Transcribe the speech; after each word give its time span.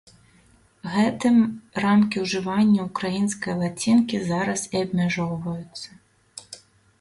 Гэтым 0.93 1.35
рамкі 1.83 2.23
ўжывання 2.23 2.85
ўкраінскай 2.87 3.53
лацінкі 3.61 4.23
зараз 4.31 4.65
і 4.73 4.83
абмяжоўваюцца. 4.89 5.89